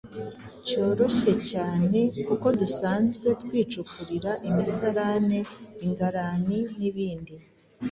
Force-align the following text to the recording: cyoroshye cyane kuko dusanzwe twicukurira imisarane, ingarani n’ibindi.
cyoroshye 0.65 1.33
cyane 1.51 1.99
kuko 2.27 2.47
dusanzwe 2.59 3.27
twicukurira 3.41 4.31
imisarane, 4.49 5.39
ingarani 5.85 6.59
n’ibindi. 6.79 7.35